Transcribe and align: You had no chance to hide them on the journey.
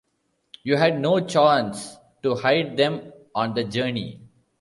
You 0.63 0.77
had 0.77 0.99
no 0.99 1.19
chance 1.19 1.95
to 2.23 2.33
hide 2.33 2.75
them 2.75 3.13
on 3.35 3.53
the 3.53 3.63
journey. 3.63 4.19